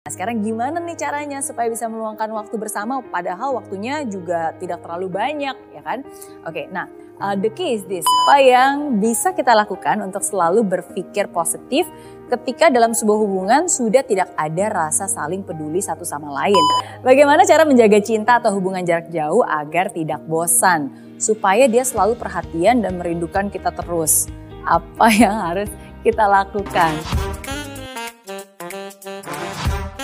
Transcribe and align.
Nah, 0.00 0.16
sekarang 0.16 0.40
gimana 0.40 0.80
nih 0.80 0.96
caranya 0.96 1.44
supaya 1.44 1.68
bisa 1.68 1.84
meluangkan 1.84 2.32
waktu 2.32 2.56
bersama 2.56 3.04
padahal 3.12 3.60
waktunya 3.60 4.00
juga 4.08 4.56
tidak 4.56 4.80
terlalu 4.80 5.12
banyak 5.12 5.52
ya 5.76 5.82
kan? 5.84 6.00
Oke, 6.48 6.72
nah 6.72 6.88
uh, 7.20 7.36
the 7.36 7.52
key 7.52 7.76
is 7.76 7.84
this. 7.84 8.08
Apa 8.24 8.40
yang 8.40 8.96
bisa 8.96 9.36
kita 9.36 9.52
lakukan 9.52 10.00
untuk 10.00 10.24
selalu 10.24 10.64
berpikir 10.64 11.28
positif 11.28 11.84
ketika 12.32 12.72
dalam 12.72 12.96
sebuah 12.96 13.18
hubungan 13.20 13.68
sudah 13.68 14.00
tidak 14.00 14.32
ada 14.40 14.72
rasa 14.72 15.04
saling 15.04 15.44
peduli 15.44 15.84
satu 15.84 16.08
sama 16.08 16.32
lain. 16.32 16.64
Bagaimana 17.04 17.44
cara 17.44 17.68
menjaga 17.68 18.00
cinta 18.00 18.40
atau 18.40 18.56
hubungan 18.56 18.80
jarak 18.80 19.12
jauh 19.12 19.44
agar 19.44 19.92
tidak 19.92 20.24
bosan? 20.24 20.96
Supaya 21.20 21.68
dia 21.68 21.84
selalu 21.84 22.16
perhatian 22.16 22.80
dan 22.80 22.96
merindukan 22.96 23.52
kita 23.52 23.68
terus. 23.76 24.32
Apa 24.64 25.12
yang 25.12 25.36
harus 25.44 25.68
kita 26.00 26.24
lakukan? 26.24 26.96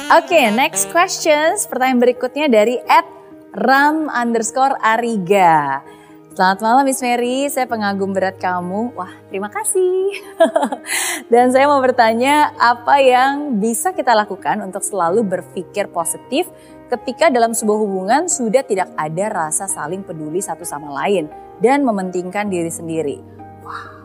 Oke, 0.06 0.38
okay, 0.38 0.54
next 0.54 0.86
questions. 0.94 1.66
Pertanyaan 1.66 1.98
berikutnya 1.98 2.46
dari 2.46 2.78
at 2.86 3.02
ram 3.58 4.06
underscore 4.06 4.78
ariga. 4.78 5.82
Selamat 6.30 6.62
malam 6.62 6.86
Miss 6.86 7.02
Mary, 7.02 7.50
saya 7.50 7.66
pengagum 7.66 8.14
berat 8.14 8.38
kamu. 8.38 8.94
Wah, 8.94 9.10
terima 9.34 9.50
kasih. 9.50 10.14
Dan 11.34 11.50
saya 11.50 11.66
mau 11.66 11.82
bertanya, 11.82 12.54
apa 12.54 13.02
yang 13.02 13.58
bisa 13.58 13.90
kita 13.90 14.14
lakukan 14.14 14.62
untuk 14.62 14.86
selalu 14.86 15.26
berpikir 15.26 15.90
positif 15.90 16.46
ketika 16.86 17.26
dalam 17.26 17.50
sebuah 17.50 17.78
hubungan 17.82 18.30
sudah 18.30 18.62
tidak 18.62 18.94
ada 18.94 19.26
rasa 19.26 19.66
saling 19.66 20.06
peduli 20.06 20.38
satu 20.38 20.62
sama 20.62 21.02
lain 21.02 21.26
dan 21.58 21.82
mementingkan 21.82 22.46
diri 22.46 22.70
sendiri? 22.70 23.18
Wah, 23.66 23.95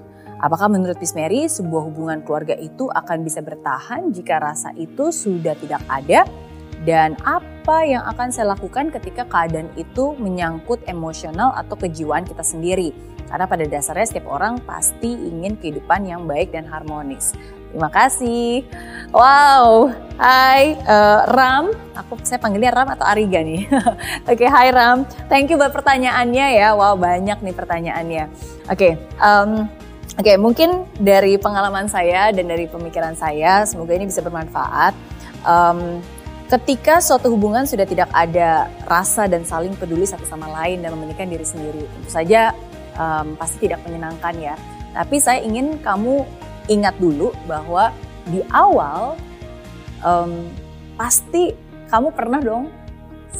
Apakah 0.42 0.74
menurut 0.74 0.98
Miss 0.98 1.14
Mary 1.14 1.46
sebuah 1.46 1.86
hubungan 1.86 2.26
keluarga 2.26 2.58
itu 2.58 2.90
akan 2.90 3.22
bisa 3.22 3.46
bertahan 3.46 4.10
jika 4.10 4.42
rasa 4.42 4.74
itu 4.74 5.14
sudah 5.14 5.54
tidak 5.54 5.86
ada? 5.86 6.26
Dan 6.82 7.14
apa 7.22 7.86
yang 7.86 8.02
akan 8.10 8.34
saya 8.34 8.58
lakukan 8.58 8.90
ketika 8.90 9.22
keadaan 9.30 9.70
itu 9.78 10.18
menyangkut 10.18 10.82
emosional 10.90 11.54
atau 11.54 11.78
kejiwaan 11.78 12.26
kita 12.26 12.42
sendiri? 12.42 12.90
Karena 13.30 13.46
pada 13.46 13.70
dasarnya 13.70 14.10
setiap 14.10 14.34
orang 14.34 14.58
pasti 14.66 15.14
ingin 15.14 15.62
kehidupan 15.62 16.10
yang 16.10 16.26
baik 16.26 16.52
dan 16.58 16.66
harmonis. 16.66 17.38
Terima 17.72 17.88
kasih. 17.88 18.68
Wow, 19.16 19.96
hai 20.20 20.76
uh, 20.84 21.24
Ram. 21.32 21.72
Aku 21.96 22.20
saya 22.26 22.42
panggilnya 22.42 22.76
Ram 22.76 22.92
atau 22.92 23.08
Ariga 23.08 23.40
nih. 23.40 23.64
Oke, 24.28 24.44
okay, 24.44 24.50
hai 24.52 24.74
Ram. 24.76 25.08
Thank 25.32 25.54
you 25.54 25.56
buat 25.56 25.72
pertanyaannya 25.72 26.48
ya. 26.60 26.76
Wow, 26.76 27.00
banyak 27.00 27.40
nih 27.40 27.56
pertanyaannya. 27.56 28.24
Oke, 28.68 28.76
okay, 28.76 28.92
um, 29.24 29.72
Oke, 30.22 30.38
okay, 30.38 30.38
mungkin 30.38 30.86
dari 31.02 31.34
pengalaman 31.42 31.90
saya 31.90 32.30
dan 32.30 32.46
dari 32.46 32.70
pemikiran 32.70 33.18
saya, 33.18 33.66
semoga 33.66 33.98
ini 33.98 34.06
bisa 34.06 34.22
bermanfaat. 34.22 34.94
Um, 35.42 35.98
ketika 36.46 37.02
suatu 37.02 37.34
hubungan 37.34 37.66
sudah 37.66 37.90
tidak 37.90 38.06
ada 38.14 38.70
rasa 38.86 39.26
dan 39.26 39.42
saling 39.42 39.74
peduli 39.74 40.06
satu 40.06 40.22
sama 40.30 40.46
lain 40.62 40.86
dan 40.86 40.94
mementingkan 40.94 41.26
diri 41.26 41.42
sendiri, 41.42 41.90
tentu 41.90 42.10
saja 42.14 42.54
um, 43.02 43.34
pasti 43.34 43.66
tidak 43.66 43.82
menyenangkan 43.82 44.38
ya. 44.38 44.54
Tapi 44.94 45.18
saya 45.18 45.42
ingin 45.42 45.82
kamu 45.82 46.22
ingat 46.70 46.94
dulu 47.02 47.34
bahwa 47.50 47.90
di 48.30 48.46
awal 48.54 49.18
um, 50.06 50.54
pasti 51.02 51.58
kamu 51.90 52.14
pernah 52.14 52.46
dong 52.46 52.70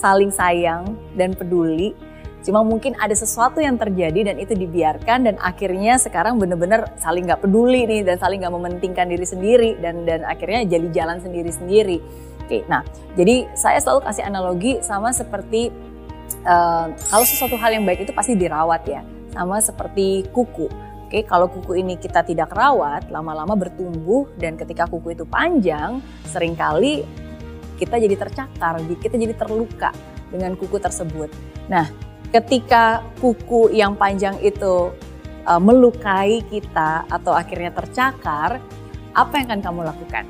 saling 0.02 0.34
sayang 0.34 0.98
dan 1.14 1.38
peduli 1.38 1.94
Cuma 2.42 2.66
mungkin 2.66 2.98
ada 2.98 3.14
sesuatu 3.14 3.62
yang 3.62 3.78
terjadi 3.78 4.34
dan 4.34 4.36
itu 4.42 4.58
dibiarkan 4.58 5.30
dan 5.30 5.36
akhirnya 5.38 6.02
sekarang 6.02 6.42
benar-benar 6.42 6.98
saling 6.98 7.30
nggak 7.30 7.46
peduli 7.46 7.86
nih 7.86 8.02
dan 8.02 8.18
saling 8.18 8.42
nggak 8.42 8.54
mementingkan 8.54 9.06
diri 9.06 9.26
sendiri 9.26 9.72
dan 9.78 10.10
dan 10.10 10.26
akhirnya 10.26 10.66
jadi 10.66 10.88
jalan 10.90 11.22
sendiri-sendiri. 11.22 12.02
Oke, 12.42 12.66
nah 12.66 12.82
jadi 13.14 13.46
saya 13.54 13.78
selalu 13.78 14.02
kasih 14.10 14.26
analogi 14.26 14.82
sama 14.82 15.14
seperti 15.14 15.70
uh, 16.44 16.90
kalau 17.14 17.26
sesuatu 17.30 17.56
hal 17.62 17.78
yang 17.78 17.86
baik 17.86 18.10
itu 18.10 18.12
pasti 18.12 18.34
dirawat 18.34 18.90
ya, 18.90 19.06
sama 19.38 19.62
seperti 19.62 20.26
kuku. 20.34 20.66
Oke, 21.06 21.28
kalau 21.28 21.52
kuku 21.52 21.84
ini 21.84 22.00
kita 22.00 22.24
tidak 22.24 22.56
rawat, 22.56 23.12
lama-lama 23.12 23.54
bertumbuh 23.54 24.32
dan 24.40 24.56
ketika 24.56 24.88
kuku 24.88 25.14
itu 25.14 25.28
panjang, 25.28 26.00
sering 26.26 26.56
kali 26.56 27.04
kita 27.78 28.00
jadi 28.02 28.16
tercakar, 28.16 28.80
kita 28.98 29.20
jadi 29.20 29.36
terluka 29.36 29.92
dengan 30.32 30.56
kuku 30.56 30.80
tersebut. 30.80 31.28
Nah, 31.68 31.90
ketika 32.32 33.04
kuku 33.20 33.76
yang 33.76 33.94
panjang 33.94 34.40
itu 34.40 34.90
uh, 35.44 35.62
melukai 35.62 36.42
kita 36.48 37.04
atau 37.12 37.36
akhirnya 37.36 37.76
tercakar, 37.76 38.64
apa 39.12 39.34
yang 39.36 39.48
akan 39.52 39.62
kamu 39.62 39.80
lakukan? 39.84 40.26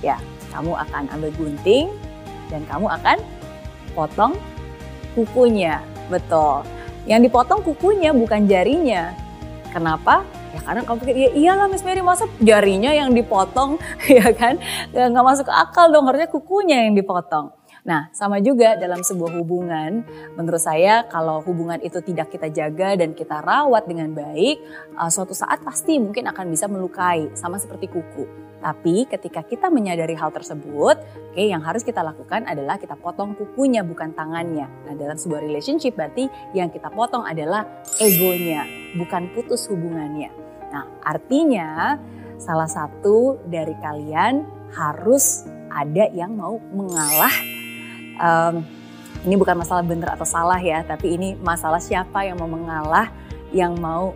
Ya, 0.00 0.16
kamu 0.54 0.72
akan 0.78 1.02
ambil 1.10 1.30
gunting 1.34 1.90
dan 2.50 2.62
kamu 2.70 2.86
akan 2.86 3.18
potong 3.98 4.32
kukunya. 5.18 5.82
Betul. 6.06 6.62
Yang 7.04 7.30
dipotong 7.30 7.60
kukunya 7.66 8.14
bukan 8.14 8.46
jarinya. 8.46 9.10
Kenapa? 9.74 10.22
Ya 10.52 10.60
karena 10.60 10.84
kamu 10.84 10.96
pikir, 11.00 11.16
ya 11.16 11.30
iyalah 11.32 11.66
Miss 11.72 11.80
Mary 11.80 12.04
masa 12.04 12.28
jarinya 12.36 12.92
yang 12.92 13.10
dipotong, 13.16 13.80
ya 14.20 14.28
kan? 14.36 14.60
Ya, 14.92 15.08
nggak 15.08 15.24
masuk 15.24 15.48
akal 15.48 15.88
dong, 15.88 16.04
harusnya 16.04 16.28
kukunya 16.28 16.84
yang 16.86 16.92
dipotong. 16.92 17.56
Nah, 17.82 18.06
sama 18.14 18.38
juga 18.38 18.78
dalam 18.78 19.02
sebuah 19.02 19.42
hubungan, 19.42 20.06
menurut 20.38 20.62
saya 20.62 21.02
kalau 21.10 21.42
hubungan 21.42 21.82
itu 21.82 21.98
tidak 21.98 22.30
kita 22.30 22.46
jaga 22.46 22.94
dan 22.94 23.10
kita 23.10 23.42
rawat 23.42 23.90
dengan 23.90 24.14
baik, 24.14 24.62
uh, 24.94 25.10
suatu 25.10 25.34
saat 25.34 25.66
pasti 25.66 25.98
mungkin 25.98 26.30
akan 26.30 26.46
bisa 26.46 26.70
melukai, 26.70 27.34
sama 27.34 27.58
seperti 27.58 27.90
kuku. 27.90 28.22
Tapi 28.62 29.10
ketika 29.10 29.42
kita 29.42 29.66
menyadari 29.66 30.14
hal 30.14 30.30
tersebut, 30.30 30.94
oke 30.94 31.34
okay, 31.34 31.50
yang 31.50 31.58
harus 31.66 31.82
kita 31.82 32.06
lakukan 32.06 32.46
adalah 32.46 32.78
kita 32.78 32.94
potong 32.94 33.34
kukunya 33.34 33.82
bukan 33.82 34.14
tangannya. 34.14 34.70
Nah, 34.86 34.94
dalam 34.94 35.18
sebuah 35.18 35.42
relationship 35.42 35.98
berarti 35.98 36.30
yang 36.54 36.70
kita 36.70 36.86
potong 36.86 37.26
adalah 37.26 37.66
egonya, 37.98 38.62
bukan 38.94 39.26
putus 39.34 39.66
hubungannya. 39.66 40.30
Nah, 40.70 40.86
artinya 41.02 41.98
salah 42.38 42.70
satu 42.70 43.42
dari 43.50 43.74
kalian 43.82 44.46
harus 44.70 45.50
ada 45.66 46.06
yang 46.14 46.38
mau 46.38 46.62
mengalah 46.70 47.51
um, 48.22 48.62
ini 49.22 49.34
bukan 49.38 49.58
masalah 49.58 49.82
benar 49.82 50.14
atau 50.14 50.26
salah 50.26 50.58
ya, 50.58 50.82
tapi 50.86 51.14
ini 51.18 51.34
masalah 51.38 51.78
siapa 51.78 52.26
yang 52.26 52.38
mau 52.38 52.50
mengalah, 52.50 53.10
yang 53.50 53.74
mau 53.78 54.14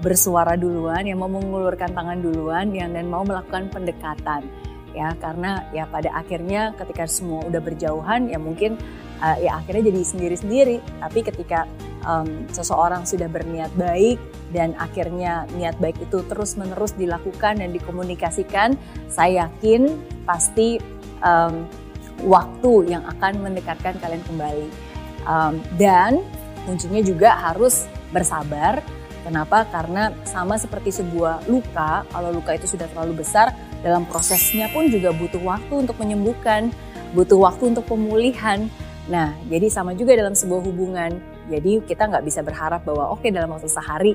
bersuara 0.00 0.56
duluan, 0.60 1.04
yang 1.08 1.20
mau 1.20 1.28
mengulurkan 1.28 1.92
tangan 1.92 2.20
duluan, 2.20 2.72
yang 2.72 2.92
dan 2.92 3.08
mau 3.08 3.24
melakukan 3.24 3.72
pendekatan 3.72 4.44
ya. 4.92 5.12
Karena 5.20 5.64
ya 5.72 5.84
pada 5.88 6.12
akhirnya 6.16 6.72
ketika 6.76 7.08
semua 7.08 7.44
udah 7.44 7.60
berjauhan 7.60 8.32
ya 8.32 8.40
mungkin 8.40 8.80
uh, 9.20 9.36
ya 9.40 9.60
akhirnya 9.60 9.92
jadi 9.92 10.00
sendiri-sendiri. 10.04 10.76
Tapi 11.00 11.20
ketika 11.20 11.68
um, 12.08 12.48
seseorang 12.48 13.04
sudah 13.04 13.28
berniat 13.28 13.72
baik 13.76 14.16
dan 14.56 14.72
akhirnya 14.80 15.44
niat 15.52 15.76
baik 15.76 16.00
itu 16.00 16.24
terus 16.28 16.56
menerus 16.56 16.96
dilakukan 16.96 17.60
dan 17.60 17.76
dikomunikasikan 17.76 18.76
saya 19.12 19.48
yakin 19.48 20.00
pasti 20.24 20.80
um, 21.20 21.68
waktu 22.24 22.96
yang 22.96 23.02
akan 23.04 23.44
mendekatkan 23.44 23.98
kalian 24.00 24.22
kembali. 24.24 24.68
Um, 25.26 25.58
dan 25.76 26.22
kuncinya 26.64 27.02
juga 27.02 27.34
harus 27.34 27.90
bersabar. 28.14 28.80
Kenapa? 29.26 29.66
Karena 29.74 30.14
sama 30.22 30.54
seperti 30.54 30.94
sebuah 30.94 31.50
luka, 31.50 32.06
kalau 32.14 32.30
luka 32.30 32.54
itu 32.54 32.70
sudah 32.70 32.86
terlalu 32.94 33.26
besar, 33.26 33.50
dalam 33.82 34.06
prosesnya 34.06 34.70
pun 34.70 34.86
juga 34.86 35.10
butuh 35.10 35.42
waktu 35.42 35.74
untuk 35.82 35.98
menyembuhkan, 35.98 36.70
butuh 37.10 37.34
waktu 37.34 37.74
untuk 37.74 37.90
pemulihan. 37.90 38.70
Nah, 39.10 39.34
jadi 39.50 39.66
sama 39.66 39.98
juga 39.98 40.14
dalam 40.14 40.38
sebuah 40.38 40.62
hubungan. 40.62 41.18
Jadi 41.50 41.82
kita 41.86 42.06
nggak 42.06 42.22
bisa 42.22 42.42
berharap 42.42 42.86
bahwa 42.86 43.10
oke 43.14 43.22
okay, 43.22 43.30
dalam 43.34 43.50
waktu 43.50 43.66
sehari 43.66 44.14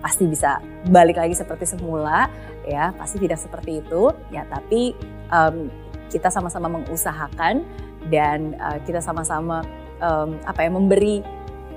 pasti 0.00 0.24
bisa 0.24 0.60
balik 0.88 1.20
lagi 1.20 1.36
seperti 1.36 1.68
semula, 1.68 2.32
ya 2.64 2.96
pasti 2.96 3.20
tidak 3.20 3.40
seperti 3.40 3.84
itu. 3.84 4.08
Ya, 4.32 4.48
tapi 4.48 4.96
um, 5.28 5.68
kita 6.10 6.28
sama-sama 6.28 6.66
mengusahakan 6.68 7.62
dan 8.10 8.58
uh, 8.58 8.78
kita 8.82 8.98
sama-sama 8.98 9.62
um, 10.02 10.36
apa 10.44 10.66
ya 10.66 10.70
memberi 10.70 11.22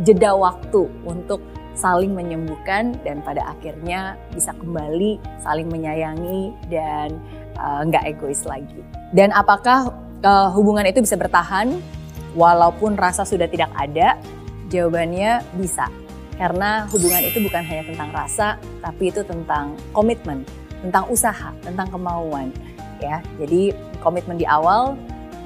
jeda 0.02 0.34
waktu 0.34 0.90
untuk 1.06 1.40
saling 1.74 2.13
menyembuhkan 2.13 2.98
dan 3.02 3.22
pada 3.25 3.46
akhirnya 3.50 4.18
bisa 4.34 4.54
kembali 4.57 5.18
saling 5.42 5.69
menyayangi 5.69 6.54
dan 6.69 7.18
uh, 7.57 7.81
nggak 7.86 8.04
uh, 8.06 8.12
egois 8.13 8.42
lagi. 8.46 8.81
Dan 9.13 9.34
apakah 9.34 9.94
uh, 10.25 10.50
hubungan 10.54 10.86
itu 10.86 11.02
bisa 11.02 11.18
bertahan 11.18 11.78
walaupun 12.38 12.98
rasa 12.98 13.25
sudah 13.25 13.50
tidak 13.50 13.69
ada? 13.78 14.18
Jawabannya 14.69 15.42
bisa. 15.57 15.90
Karena 16.34 16.90
hubungan 16.90 17.22
itu 17.22 17.38
bukan 17.46 17.62
hanya 17.62 17.86
tentang 17.86 18.10
rasa, 18.10 18.57
tapi 18.81 19.13
itu 19.13 19.22
tentang 19.22 19.78
komitmen, 19.94 20.42
tentang 20.81 21.06
usaha, 21.13 21.54
tentang 21.62 21.86
kemauan 21.94 22.50
ya. 22.98 23.22
Jadi 23.38 23.69
komitmen 24.04 24.36
di 24.36 24.44
awal 24.44 25.00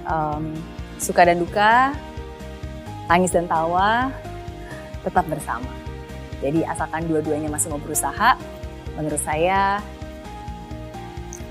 um, 0.10 0.58
suka 0.98 1.30
dan 1.30 1.38
duka, 1.38 1.94
tangis 3.06 3.30
dan 3.30 3.46
tawa 3.46 4.10
tetap 5.06 5.24
bersama. 5.30 5.70
Jadi 6.42 6.66
asalkan 6.66 7.06
dua-duanya 7.06 7.50
masih 7.50 7.70
mau 7.70 7.82
berusaha, 7.82 8.38
menurut 8.98 9.22
saya 9.22 9.82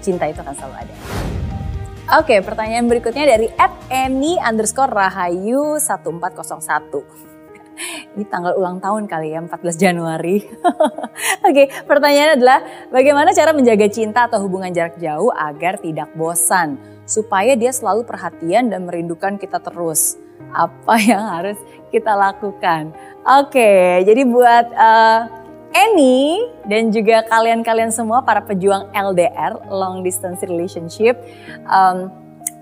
cinta 0.02 0.30
itu 0.30 0.38
akan 0.38 0.54
selalu 0.54 0.76
ada. 0.86 0.94
Oke, 2.22 2.38
pertanyaan 2.38 2.86
berikutnya 2.86 3.26
dari 3.26 3.50
@emi 3.90 4.38
underscore 4.38 4.94
rahayu 4.94 5.82
1401. 5.82 7.02
Ini 8.14 8.24
tanggal 8.30 8.56
ulang 8.56 8.78
tahun 8.78 9.10
kali 9.10 9.34
ya, 9.34 9.42
14 9.42 9.74
Januari. 9.76 10.38
Oke, 11.50 11.68
pertanyaannya 11.84 12.38
adalah 12.38 12.58
bagaimana 12.88 13.34
cara 13.34 13.50
menjaga 13.52 13.90
cinta 13.90 14.30
atau 14.30 14.38
hubungan 14.40 14.70
jarak 14.70 14.96
jauh 15.02 15.34
agar 15.34 15.82
tidak 15.82 16.08
bosan? 16.14 16.78
Supaya 17.06 17.54
dia 17.54 17.70
selalu 17.70 18.04
perhatian 18.04 18.68
dan 18.68 18.84
merindukan 18.84 19.38
kita 19.38 19.62
terus. 19.62 20.18
Apa 20.52 21.00
yang 21.10 21.22
harus 21.22 21.56
kita 21.94 22.12
lakukan? 22.12 22.92
Oke, 23.22 24.02
jadi 24.04 24.22
buat 24.26 24.66
uh, 24.74 25.20
Annie 25.76 26.50
dan 26.66 26.88
juga 26.88 27.22
kalian-kalian 27.28 27.92
semua 27.92 28.24
para 28.24 28.40
pejuang 28.42 28.88
LDR 28.96 29.60
(long 29.70 30.00
distance 30.00 30.40
relationship), 30.44 31.20
um, 31.68 32.08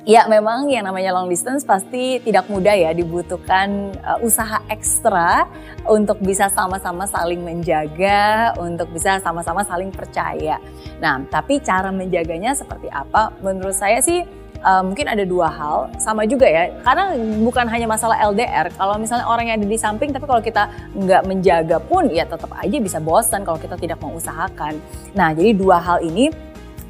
ya 0.04 0.28
memang 0.28 0.68
yang 0.68 0.84
namanya 0.84 1.16
long 1.16 1.32
distance 1.32 1.64
pasti 1.64 2.20
tidak 2.20 2.44
mudah 2.52 2.76
ya, 2.76 2.92
dibutuhkan 2.92 3.92
uh, 4.04 4.20
usaha 4.20 4.60
ekstra 4.68 5.48
untuk 5.88 6.20
bisa 6.20 6.52
sama-sama 6.52 7.08
saling 7.08 7.40
menjaga, 7.40 8.52
untuk 8.60 8.92
bisa 8.92 9.18
sama-sama 9.24 9.64
saling 9.64 9.88
percaya. 9.88 10.60
Nah, 11.00 11.24
tapi 11.28 11.60
cara 11.64 11.88
menjaganya 11.88 12.52
seperti 12.52 12.88
apa? 12.92 13.32
Menurut 13.40 13.76
saya 13.76 14.00
sih 14.04 14.22
uh, 14.64 14.82
mungkin 14.84 15.06
ada 15.08 15.24
dua 15.28 15.52
hal 15.52 15.92
sama 16.00 16.24
juga 16.24 16.48
ya 16.48 16.72
karena 16.82 17.12
bukan 17.44 17.68
hanya 17.68 17.86
masalah 17.86 18.16
LDR 18.32 18.72
kalau 18.74 18.96
misalnya 18.96 19.28
orang 19.28 19.52
yang 19.52 19.56
ada 19.60 19.68
di 19.68 19.78
samping 19.78 20.10
tapi 20.10 20.24
kalau 20.24 20.40
kita 20.40 20.72
nggak 20.96 21.22
menjaga 21.28 21.76
pun 21.84 22.08
ya 22.08 22.24
tetap 22.24 22.50
aja 22.56 22.76
bisa 22.80 22.98
bosan 22.98 23.44
kalau 23.44 23.60
kita 23.60 23.76
tidak 23.76 24.00
mengusahakan 24.00 24.80
nah 25.12 25.30
jadi 25.36 25.52
dua 25.52 25.78
hal 25.78 26.00
ini 26.00 26.32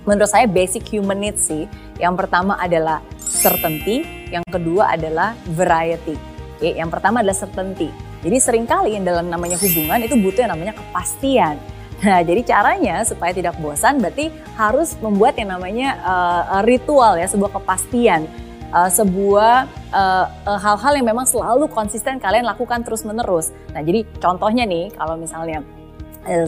menurut 0.05 0.31
saya 0.31 0.49
basic 0.49 0.89
human 0.89 1.21
needs 1.21 1.49
sih. 1.49 1.69
Yang 2.01 2.25
pertama 2.25 2.57
adalah 2.61 3.05
certainty 3.21 4.25
yang 4.33 4.45
kedua 4.49 4.97
adalah 4.97 5.37
variety. 5.53 6.17
Oke, 6.59 6.75
yang 6.75 6.89
pertama 6.89 7.21
adalah 7.21 7.37
certainty. 7.37 7.91
Jadi 8.25 8.37
sering 8.41 8.65
kali 8.65 8.97
yang 8.97 9.05
dalam 9.05 9.29
namanya 9.29 9.61
hubungan 9.61 10.01
itu 10.01 10.17
butuh 10.17 10.49
yang 10.49 10.53
namanya 10.57 10.75
kepastian. 10.77 11.57
Nah, 12.05 12.21
jadi 12.21 12.43
caranya 12.45 13.01
supaya 13.07 13.33
tidak 13.33 13.57
bosan 13.65 13.97
berarti 13.97 14.29
harus 14.61 14.93
membuat 15.01 15.41
yang 15.41 15.57
namanya 15.57 15.97
uh, 16.05 16.61
ritual 16.61 17.17
ya, 17.17 17.25
sebuah 17.25 17.55
kepastian, 17.55 18.29
uh, 18.75 18.91
sebuah 18.93 19.65
hal-hal 20.45 20.93
uh, 20.93 20.97
yang 21.01 21.07
memang 21.07 21.25
selalu 21.25 21.65
konsisten 21.71 22.21
kalian 22.21 22.45
lakukan 22.45 22.85
terus-menerus. 22.85 23.57
Nah, 23.73 23.81
jadi 23.81 24.05
contohnya 24.21 24.69
nih 24.69 24.93
kalau 24.93 25.17
misalnya 25.17 25.65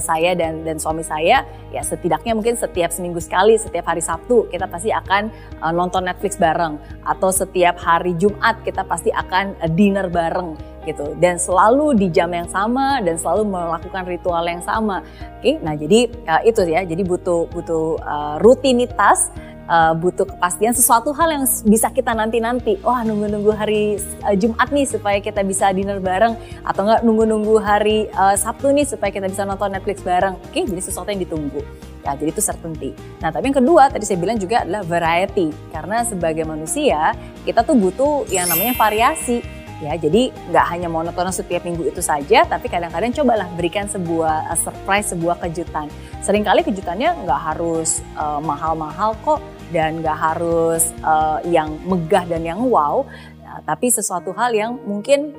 saya 0.01 0.33
dan 0.33 0.65
dan 0.65 0.81
suami 0.81 1.05
saya 1.05 1.45
ya 1.71 1.83
setidaknya 1.85 2.33
mungkin 2.33 2.57
setiap 2.57 2.89
seminggu 2.89 3.21
sekali 3.21 3.55
setiap 3.61 3.87
hari 3.93 4.01
Sabtu 4.01 4.49
kita 4.49 4.67
pasti 4.71 4.89
akan 4.91 5.29
uh, 5.61 5.73
nonton 5.75 6.07
Netflix 6.07 6.39
bareng. 6.41 6.79
Atau 7.05 7.31
setiap 7.35 7.77
hari 7.81 8.15
Jumat 8.17 8.63
kita 8.63 8.87
pasti 8.87 9.11
akan 9.13 9.59
uh, 9.61 9.71
dinner 9.71 10.09
bareng 10.09 10.57
gitu. 10.87 11.19
Dan 11.19 11.37
selalu 11.37 11.99
di 11.99 12.07
jam 12.15 12.31
yang 12.31 12.47
sama 12.47 13.03
dan 13.03 13.19
selalu 13.19 13.51
melakukan 13.51 14.07
ritual 14.07 14.45
yang 14.47 14.63
sama. 14.63 15.03
Oke, 15.39 15.59
nah 15.61 15.75
jadi 15.75 16.09
uh, 16.27 16.43
itu 16.47 16.63
ya, 16.67 16.87
jadi 16.87 17.03
butuh 17.03 17.51
butuh 17.51 17.99
uh, 18.01 18.37
rutinitas 18.41 19.35
uh, 19.71 19.93
butuh 19.95 20.27
kepastian 20.27 20.73
sesuatu 20.73 21.13
hal 21.15 21.29
yang 21.31 21.45
bisa 21.67 21.91
kita 21.91 22.15
nanti-nanti. 22.15 22.79
Wah 22.83 23.03
nunggu-nunggu 23.03 23.53
hari 23.55 24.01
uh, 24.25 24.35
Jumat 24.35 24.71
nih 24.73 24.87
supaya 24.87 25.19
kita 25.23 25.43
bisa 25.47 25.71
dinner 25.75 25.99
bareng 26.03 26.35
atau 26.63 26.81
enggak 26.87 27.01
nunggu-nunggu 27.03 27.55
hari 27.61 28.11
uh, 28.15 28.35
Sabtu 28.35 28.73
nih 28.73 28.87
supaya 28.87 29.11
kita 29.13 29.27
bisa 29.31 29.43
nonton 29.45 29.75
Netflix 29.75 30.03
bareng. 30.03 30.39
Oke, 30.41 30.65
jadi 30.65 30.83
sesuatu 30.83 31.11
yang 31.11 31.23
ditunggu. 31.23 31.61
Ya, 32.07 32.15
jadi 32.15 32.31
itu 32.31 32.39
certainty. 32.39 32.95
Nah, 33.19 33.35
tapi 33.35 33.51
yang 33.51 33.59
kedua 33.59 33.91
tadi 33.91 34.07
saya 34.07 34.23
bilang 34.23 34.39
juga 34.39 34.63
adalah 34.63 34.87
variety. 34.87 35.51
Karena 35.75 36.07
sebagai 36.07 36.47
manusia, 36.47 37.19
kita 37.43 37.67
tuh 37.67 37.75
butuh 37.75 38.31
yang 38.31 38.47
namanya 38.47 38.79
variasi 38.79 39.43
ya 39.77 39.93
jadi 40.01 40.33
nggak 40.33 40.67
hanya 40.73 40.89
monoton 40.89 41.29
setiap 41.29 41.61
minggu 41.69 41.85
itu 41.85 42.01
saja 42.01 42.49
tapi 42.49 42.73
kadang-kadang 42.73 43.13
cobalah 43.13 43.45
berikan 43.53 43.85
sebuah 43.85 44.49
surprise 44.57 45.13
sebuah 45.13 45.37
kejutan 45.45 45.93
sering 46.25 46.41
kali 46.49 46.65
kejutannya 46.65 47.13
nggak 47.29 47.41
harus 47.53 48.01
mahal 48.17 48.41
uh, 48.41 48.43
mahal-mahal 48.43 49.11
kok 49.21 49.41
dan 49.75 50.03
nggak 50.03 50.19
harus 50.19 50.95
uh, 51.03 51.43
yang 51.47 51.79
megah 51.87 52.25
dan 52.27 52.43
yang 52.47 52.61
wow 52.71 53.03
uh, 53.43 53.61
tapi 53.67 53.91
sesuatu 53.91 54.31
hal 54.37 54.55
yang 54.55 54.79
mungkin 54.87 55.35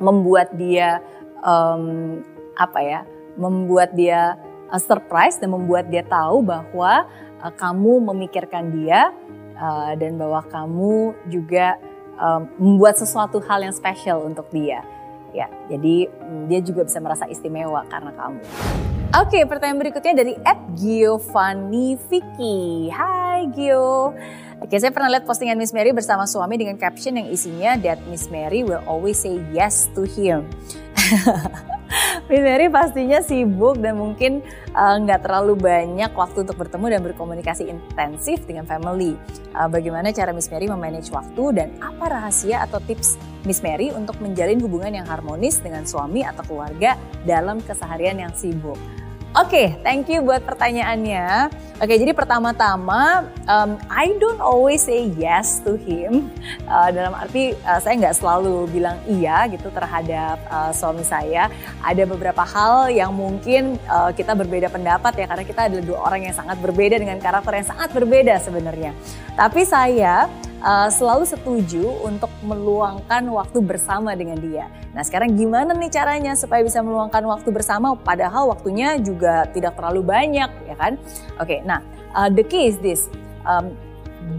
membuat 0.00 0.52
dia 0.56 1.00
um, 1.42 2.20
apa 2.56 2.80
ya 2.80 3.00
membuat 3.38 3.94
dia 3.94 4.36
uh, 4.68 4.80
surprise 4.80 5.38
dan 5.40 5.52
membuat 5.52 5.88
dia 5.88 6.04
tahu 6.04 6.44
bahwa 6.44 7.08
uh, 7.40 7.52
kamu 7.54 8.04
memikirkan 8.12 8.72
dia 8.72 9.12
uh, 9.58 9.92
dan 9.96 10.18
bahwa 10.18 10.44
kamu 10.46 11.16
juga 11.30 11.78
um, 12.18 12.46
membuat 12.58 12.98
sesuatu 12.98 13.38
hal 13.46 13.64
yang 13.64 13.74
spesial 13.74 14.22
untuk 14.26 14.50
dia. 14.50 14.82
Ya, 15.36 15.44
jadi 15.68 16.08
um, 16.24 16.48
dia 16.48 16.60
juga 16.64 16.88
bisa 16.88 16.98
merasa 17.04 17.28
istimewa 17.28 17.84
karena 17.92 18.16
kamu. 18.16 18.40
Oke, 19.24 19.44
pertanyaan 19.44 19.80
berikutnya 19.80 20.14
dari 20.24 20.34
Ed 20.40 20.60
Giovanni 20.76 21.96
Vicky. 22.08 22.92
Hai 22.92 23.17
Gio. 23.46 24.16
Oke, 24.58 24.74
saya 24.82 24.90
pernah 24.90 25.14
lihat 25.14 25.22
postingan 25.22 25.54
Miss 25.54 25.70
Mary 25.70 25.94
bersama 25.94 26.26
suami 26.26 26.58
dengan 26.58 26.74
caption 26.74 27.14
yang 27.14 27.30
isinya 27.30 27.78
that 27.78 28.02
Miss 28.10 28.26
Mary 28.26 28.66
will 28.66 28.82
always 28.90 29.22
say 29.22 29.38
yes 29.54 29.86
to 29.94 30.02
him. 30.02 30.50
Miss 32.28 32.42
Mary 32.42 32.66
pastinya 32.66 33.22
sibuk 33.22 33.78
dan 33.78 33.96
mungkin 33.96 34.44
eh, 34.74 34.94
nggak 34.98 35.20
uh, 35.20 35.24
terlalu 35.24 35.54
banyak 35.56 36.10
waktu 36.12 36.44
untuk 36.44 36.58
bertemu 36.58 36.86
dan 36.90 37.00
berkomunikasi 37.06 37.70
intensif 37.70 38.42
dengan 38.44 38.66
family. 38.66 39.14
Uh, 39.54 39.70
bagaimana 39.70 40.10
cara 40.10 40.34
Miss 40.34 40.50
Mary 40.50 40.66
memanage 40.66 41.08
waktu 41.14 41.44
dan 41.54 41.68
apa 41.78 42.10
rahasia 42.10 42.66
atau 42.66 42.82
tips 42.82 43.14
Miss 43.46 43.62
Mary 43.62 43.94
untuk 43.94 44.18
menjalin 44.18 44.58
hubungan 44.58 44.90
yang 44.90 45.06
harmonis 45.06 45.62
dengan 45.62 45.86
suami 45.86 46.26
atau 46.26 46.42
keluarga 46.44 46.98
dalam 47.22 47.62
keseharian 47.62 48.18
yang 48.20 48.34
sibuk? 48.34 48.76
Oke, 49.38 49.54
okay, 49.54 49.66
thank 49.86 50.10
you 50.10 50.18
buat 50.18 50.42
pertanyaannya. 50.42 51.46
Oke, 51.78 51.94
okay, 51.94 51.96
jadi 52.02 52.10
pertama-tama, 52.10 53.22
um, 53.46 53.78
I 53.86 54.18
don't 54.18 54.42
always 54.42 54.82
say 54.82 55.14
yes 55.14 55.62
to 55.62 55.78
him. 55.78 56.26
Uh, 56.66 56.90
dalam 56.90 57.14
arti 57.14 57.54
uh, 57.62 57.78
saya 57.78 58.02
nggak 58.02 58.18
selalu 58.18 58.66
bilang 58.66 58.98
iya 59.06 59.46
gitu 59.46 59.70
terhadap 59.70 60.42
uh, 60.50 60.74
suami 60.74 61.06
saya. 61.06 61.46
Ada 61.86 62.02
beberapa 62.02 62.42
hal 62.42 62.90
yang 62.90 63.14
mungkin 63.14 63.78
uh, 63.86 64.10
kita 64.10 64.34
berbeda 64.34 64.74
pendapat 64.74 65.14
ya 65.22 65.30
karena 65.30 65.44
kita 65.46 65.70
adalah 65.70 65.84
dua 65.86 65.98
orang 66.02 66.26
yang 66.26 66.34
sangat 66.34 66.58
berbeda 66.58 66.98
dengan 66.98 67.22
karakter 67.22 67.62
yang 67.62 67.68
sangat 67.70 67.94
berbeda 67.94 68.42
sebenarnya. 68.42 68.90
Tapi 69.38 69.62
saya 69.62 70.26
uh, 70.62 70.88
selalu 70.90 71.24
setuju 71.26 71.84
untuk 72.04 72.30
meluangkan 72.42 73.24
waktu 73.30 73.58
bersama 73.62 74.14
dengan 74.14 74.38
dia. 74.38 74.66
Nah 74.94 75.02
sekarang 75.02 75.34
gimana 75.34 75.74
nih 75.74 75.90
caranya 75.90 76.32
supaya 76.34 76.62
bisa 76.62 76.82
meluangkan 76.82 77.22
waktu 77.26 77.48
bersama 77.50 77.94
padahal 77.98 78.50
waktunya 78.50 78.98
juga 78.98 79.46
tidak 79.50 79.78
terlalu 79.78 80.04
banyak 80.06 80.50
ya 80.66 80.74
kan? 80.78 80.98
Oke, 81.38 81.58
okay, 81.58 81.58
nah 81.66 81.82
uh, 82.14 82.30
the 82.30 82.44
key 82.44 82.70
is 82.70 82.78
this. 82.82 83.10
Um, 83.48 83.87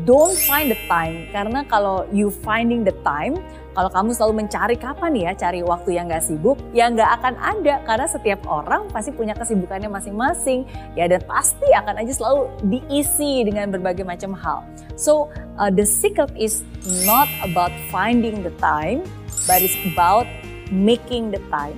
don't 0.03 0.35
find 0.45 0.71
the 0.71 0.79
time. 0.89 1.27
Karena 1.31 1.63
kalau 1.67 2.05
you 2.11 2.31
finding 2.31 2.83
the 2.83 2.95
time 3.05 3.39
kalau 3.77 3.87
kamu 3.93 4.11
selalu 4.11 4.43
mencari 4.43 4.75
kapan 4.75 5.15
ya 5.15 5.31
cari 5.31 5.63
waktu 5.63 5.95
yang 5.95 6.11
gak 6.11 6.25
sibuk 6.25 6.59
ya 6.75 6.91
nggak 6.91 7.09
akan 7.21 7.33
ada. 7.39 7.79
Karena 7.87 8.07
setiap 8.09 8.43
orang 8.49 8.91
pasti 8.91 9.15
punya 9.15 9.31
kesibukannya 9.37 9.87
masing-masing. 9.87 10.67
Ya 10.99 11.07
dan 11.07 11.23
pasti 11.23 11.69
akan 11.71 12.03
aja 12.03 12.11
selalu 12.11 12.51
diisi 12.67 13.47
dengan 13.47 13.71
berbagai 13.71 14.03
macam 14.03 14.35
hal. 14.35 14.65
So 14.99 15.31
uh, 15.55 15.71
the 15.71 15.87
secret 15.87 16.33
is 16.35 16.65
not 17.07 17.31
about 17.45 17.71
finding 17.87 18.43
the 18.43 18.51
time 18.59 19.05
but 19.47 19.63
it's 19.63 19.77
about 19.87 20.27
making 20.69 21.31
the 21.31 21.41
time. 21.47 21.77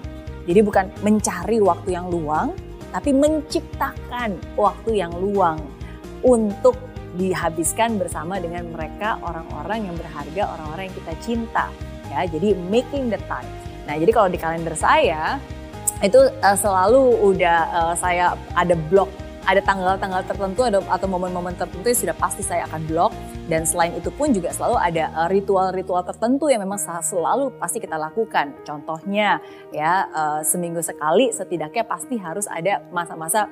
Jadi 0.50 0.66
bukan 0.66 0.90
mencari 1.06 1.62
waktu 1.62 1.94
yang 1.94 2.10
luang 2.10 2.58
tapi 2.92 3.16
menciptakan 3.16 4.36
waktu 4.60 5.00
yang 5.00 5.14
luang 5.16 5.64
untuk 6.26 6.76
dihabiskan 7.16 8.00
bersama 8.00 8.40
dengan 8.40 8.72
mereka 8.72 9.20
orang-orang 9.20 9.92
yang 9.92 9.96
berharga, 10.00 10.44
orang-orang 10.58 10.84
yang 10.88 10.98
kita 11.04 11.14
cinta. 11.20 11.66
Ya, 12.12 12.28
jadi 12.28 12.56
making 12.68 13.12
the 13.12 13.20
time. 13.28 13.48
Nah, 13.88 13.96
jadi 13.96 14.12
kalau 14.12 14.30
di 14.32 14.40
kalender 14.40 14.76
saya 14.76 15.40
itu 16.02 16.18
uh, 16.18 16.58
selalu 16.58 17.20
udah 17.22 17.60
uh, 17.72 17.96
saya 17.98 18.34
ada 18.58 18.74
blok 18.90 19.10
ada 19.42 19.58
tanggal-tanggal 19.58 20.22
tertentu 20.30 20.62
ada, 20.62 20.86
atau 20.86 21.10
momen-momen 21.10 21.58
tertentu 21.58 21.90
yang 21.90 21.98
sudah 21.98 22.14
pasti 22.14 22.46
saya 22.46 22.70
akan 22.70 22.86
blok 22.86 23.10
dan 23.50 23.66
selain 23.66 23.90
itu 23.98 24.14
pun 24.14 24.30
juga 24.30 24.54
selalu 24.54 24.78
ada 24.78 25.10
eh, 25.10 25.28
ritual-ritual 25.34 26.06
tertentu 26.06 26.46
yang 26.54 26.62
memang 26.62 26.78
selalu 26.78 27.50
pasti 27.58 27.82
kita 27.82 27.98
lakukan. 27.98 28.54
Contohnya 28.62 29.42
ya 29.74 30.06
seminggu 30.46 30.86
sekali 30.86 31.34
setidaknya 31.34 31.84
pasti 31.90 32.22
harus 32.22 32.46
ada 32.46 32.86
masa-masa 32.94 33.50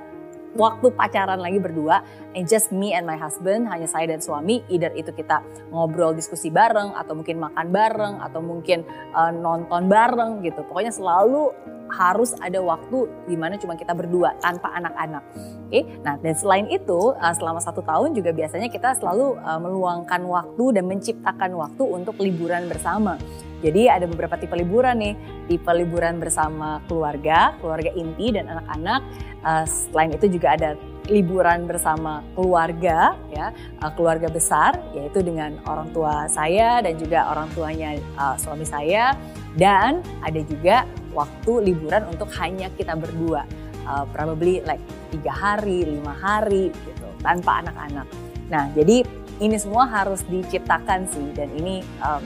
waktu 0.58 0.90
pacaran 0.94 1.38
lagi 1.38 1.62
berdua 1.62 2.02
and 2.34 2.50
just 2.50 2.74
me 2.74 2.94
and 2.94 3.06
my 3.06 3.18
husband 3.18 3.70
hanya 3.70 3.86
saya 3.86 4.10
dan 4.10 4.22
suami 4.22 4.66
either 4.70 4.90
itu 4.98 5.14
kita 5.14 5.42
ngobrol 5.70 6.14
diskusi 6.14 6.50
bareng 6.50 6.94
atau 6.98 7.14
mungkin 7.14 7.38
makan 7.42 7.68
bareng 7.70 8.16
atau 8.24 8.40
mungkin 8.42 8.82
uh, 9.14 9.30
nonton 9.30 9.86
bareng 9.86 10.42
gitu. 10.42 10.66
Pokoknya 10.66 10.94
selalu 10.94 11.54
harus 11.90 12.38
ada 12.40 12.62
waktu 12.62 13.10
di 13.26 13.36
mana 13.36 13.58
cuma 13.58 13.74
kita 13.74 13.94
berdua 13.98 14.38
tanpa 14.40 14.70
anak-anak. 14.78 15.24
Oke, 15.70 15.86
nah 16.02 16.18
dan 16.18 16.34
selain 16.34 16.66
itu 16.70 17.14
uh, 17.14 17.34
selama 17.38 17.62
satu 17.62 17.86
tahun 17.86 18.18
juga 18.18 18.34
biasanya 18.34 18.70
kita 18.74 18.98
selalu 18.98 19.38
uh, 19.42 19.60
meluangkan 19.62 20.22
waktu 20.26 20.78
dan 20.78 20.90
menciptakan 20.90 21.54
waktu 21.58 21.84
untuk 21.86 22.18
liburan 22.22 22.66
bersama. 22.66 23.18
Jadi 23.60 23.92
ada 23.92 24.08
beberapa 24.08 24.40
tipe 24.40 24.56
liburan 24.56 25.04
nih, 25.04 25.14
tipe 25.52 25.68
liburan 25.76 26.18
bersama 26.18 26.80
keluarga, 26.88 27.54
keluarga 27.60 27.92
inti 27.92 28.32
dan 28.32 28.48
anak-anak. 28.48 29.02
Uh, 29.44 29.66
selain 29.68 30.16
itu 30.16 30.32
juga 30.32 30.56
ada 30.56 30.70
liburan 31.10 31.66
bersama 31.66 32.22
keluarga, 32.38 33.18
ya 33.34 33.50
keluarga 33.98 34.30
besar, 34.30 34.78
yaitu 34.94 35.26
dengan 35.26 35.58
orang 35.66 35.90
tua 35.90 36.30
saya 36.30 36.86
dan 36.86 37.02
juga 37.02 37.26
orang 37.34 37.50
tuanya 37.58 37.98
suami 38.38 38.62
saya. 38.62 39.18
Dan 39.58 40.06
ada 40.22 40.38
juga 40.46 40.86
waktu 41.14 41.72
liburan 41.72 42.06
untuk 42.10 42.30
hanya 42.38 42.70
kita 42.78 42.94
berdua 42.96 43.46
uh, 43.90 44.06
probably 44.14 44.62
like 44.66 44.82
tiga 45.10 45.34
hari, 45.34 45.86
lima 45.86 46.14
hari 46.14 46.70
gitu 46.74 47.08
tanpa 47.26 47.66
anak-anak. 47.66 48.08
Nah 48.50 48.70
jadi 48.78 49.06
ini 49.40 49.56
semua 49.58 49.88
harus 49.88 50.22
diciptakan 50.28 51.08
sih 51.10 51.32
dan 51.34 51.50
ini 51.56 51.82
um, 52.04 52.22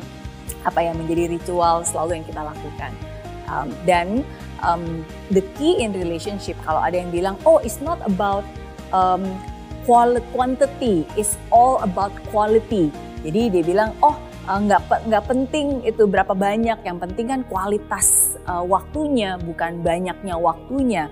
apa 0.64 0.80
yang 0.84 0.96
menjadi 1.00 1.36
ritual 1.40 1.84
selalu 1.88 2.20
yang 2.22 2.26
kita 2.28 2.42
lakukan. 2.44 2.92
Um, 3.52 3.70
dan 3.84 4.08
um, 4.64 5.04
the 5.30 5.44
key 5.60 5.84
in 5.84 5.92
relationship 5.92 6.56
kalau 6.64 6.80
ada 6.80 6.96
yang 6.96 7.12
bilang 7.12 7.36
oh 7.44 7.60
it's 7.60 7.84
not 7.84 8.00
about 8.08 8.44
um, 8.96 9.24
quantity, 9.84 11.04
it's 11.20 11.36
all 11.52 11.80
about 11.84 12.12
quality. 12.32 12.88
Jadi 13.24 13.60
dia 13.60 13.64
bilang 13.64 13.92
oh 14.00 14.16
uh, 14.48 14.60
nggak 14.60 15.12
nggak 15.12 15.24
penting 15.28 15.84
itu 15.84 16.08
berapa 16.08 16.32
banyak, 16.32 16.80
yang 16.88 16.98
penting 17.00 17.32
kan 17.32 17.42
kualitas 17.52 18.23
uh, 18.48 18.64
waktunya 18.64 19.36
bukan 19.42 19.84
banyaknya 19.84 20.36
waktunya. 20.36 21.08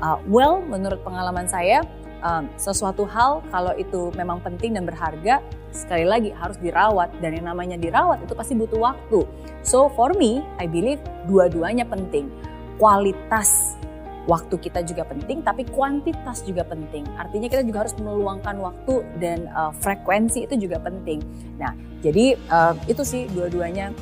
Uh, 0.00 0.16
well, 0.28 0.64
menurut 0.64 1.04
pengalaman 1.04 1.44
saya, 1.44 1.84
um, 2.24 2.48
sesuatu 2.56 3.04
hal 3.04 3.44
kalau 3.52 3.72
itu 3.76 4.08
memang 4.16 4.40
penting 4.40 4.76
dan 4.76 4.88
berharga, 4.88 5.44
sekali 5.70 6.08
lagi 6.08 6.30
harus 6.32 6.56
dirawat 6.58 7.12
dan 7.20 7.36
yang 7.36 7.46
namanya 7.48 7.76
dirawat 7.76 8.22
itu 8.24 8.32
pasti 8.32 8.56
butuh 8.56 8.80
waktu. 8.80 9.28
So 9.60 9.92
for 9.92 10.16
me, 10.16 10.40
I 10.56 10.64
believe 10.64 11.00
dua-duanya 11.28 11.84
penting. 11.84 12.32
Kualitas 12.80 13.76
waktu 14.24 14.56
kita 14.56 14.84
juga 14.84 15.04
penting, 15.08 15.42
tapi 15.44 15.68
kuantitas 15.68 16.44
juga 16.44 16.64
penting. 16.64 17.04
Artinya 17.16 17.48
kita 17.48 17.62
juga 17.64 17.84
harus 17.84 17.94
meluangkan 17.98 18.56
waktu 18.60 19.04
dan 19.20 19.48
uh, 19.52 19.72
frekuensi 19.80 20.44
itu 20.48 20.68
juga 20.68 20.80
penting. 20.80 21.20
Nah, 21.56 21.72
jadi 22.04 22.36
uh, 22.48 22.72
itu 22.88 23.02
sih 23.04 23.26
dua-duanya 23.32 23.92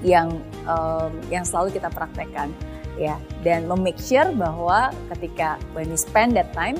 yang 0.00 0.40
um, 0.64 1.12
yang 1.28 1.44
selalu 1.44 1.76
kita 1.76 1.92
praktekkan 1.92 2.52
ya 2.96 3.16
dan 3.44 3.64
memake 3.68 4.00
sure 4.00 4.32
bahwa 4.36 4.92
ketika 5.16 5.56
when 5.72 5.88
we 5.88 5.96
spend 5.96 6.36
that 6.36 6.48
time 6.52 6.76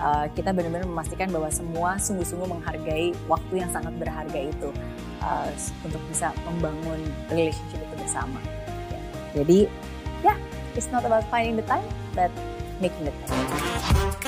uh, 0.00 0.26
kita 0.32 0.54
benar-benar 0.54 0.86
memastikan 0.88 1.28
bahwa 1.28 1.50
semua 1.52 1.98
sungguh-sungguh 2.00 2.48
menghargai 2.48 3.12
waktu 3.26 3.54
yang 3.60 3.70
sangat 3.72 3.92
berharga 3.98 4.40
itu 4.48 4.68
uh, 5.20 5.48
untuk 5.84 6.00
bisa 6.08 6.32
membangun 6.48 7.00
relationship 7.28 7.82
itu 7.82 7.94
bersama. 7.98 8.40
Ya. 8.88 9.00
Jadi 9.42 9.58
ya, 10.24 10.34
yeah, 10.34 10.38
it's 10.78 10.88
not 10.88 11.04
about 11.04 11.26
finding 11.28 11.58
the 11.58 11.66
time, 11.66 11.84
but 12.16 12.32
making 12.80 13.04
the 13.04 13.14
time. 13.26 14.27